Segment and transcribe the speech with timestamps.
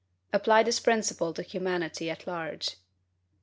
[0.33, 2.77] Apply this principle to humanity at large.